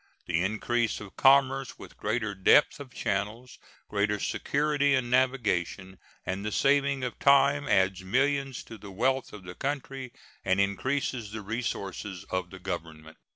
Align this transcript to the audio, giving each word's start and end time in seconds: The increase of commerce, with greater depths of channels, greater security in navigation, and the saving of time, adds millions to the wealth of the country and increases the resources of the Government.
The 0.25 0.41
increase 0.41 0.99
of 0.99 1.15
commerce, 1.15 1.77
with 1.77 1.95
greater 1.95 2.33
depths 2.33 2.79
of 2.79 2.91
channels, 2.91 3.59
greater 3.87 4.19
security 4.19 4.95
in 4.95 5.11
navigation, 5.11 5.99
and 6.25 6.43
the 6.43 6.51
saving 6.51 7.03
of 7.03 7.19
time, 7.19 7.67
adds 7.67 8.03
millions 8.03 8.63
to 8.63 8.79
the 8.79 8.89
wealth 8.89 9.31
of 9.31 9.43
the 9.43 9.53
country 9.53 10.11
and 10.43 10.59
increases 10.59 11.29
the 11.31 11.41
resources 11.41 12.23
of 12.31 12.49
the 12.49 12.57
Government. 12.57 13.17